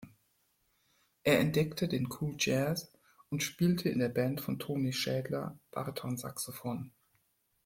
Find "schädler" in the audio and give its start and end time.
4.93-5.59